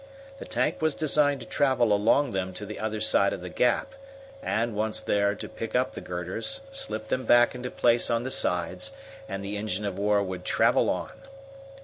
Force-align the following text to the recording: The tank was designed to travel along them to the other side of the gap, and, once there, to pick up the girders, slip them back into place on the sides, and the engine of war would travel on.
The 0.39 0.45
tank 0.45 0.81
was 0.81 0.95
designed 0.95 1.41
to 1.41 1.45
travel 1.47 1.93
along 1.93 2.31
them 2.31 2.53
to 2.53 2.65
the 2.65 2.79
other 2.79 2.99
side 2.99 3.33
of 3.33 3.41
the 3.41 3.51
gap, 3.51 3.93
and, 4.41 4.75
once 4.75 4.99
there, 4.99 5.35
to 5.35 5.47
pick 5.47 5.75
up 5.75 5.93
the 5.93 6.01
girders, 6.01 6.61
slip 6.71 7.09
them 7.09 7.23
back 7.23 7.53
into 7.53 7.69
place 7.69 8.09
on 8.09 8.23
the 8.23 8.31
sides, 8.31 8.93
and 9.29 9.43
the 9.43 9.57
engine 9.57 9.85
of 9.85 9.99
war 9.99 10.23
would 10.23 10.43
travel 10.43 10.89
on. 10.89 11.11